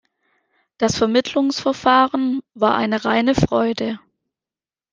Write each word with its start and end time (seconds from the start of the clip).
Das 0.79 0.97
Vermittlungsverfahren 0.97 2.41
war 2.55 2.73
eine 2.73 3.05
reine 3.05 3.35
Freude. 3.35 3.99